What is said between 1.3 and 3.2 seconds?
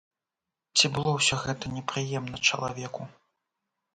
гэта непрыемна чалавеку?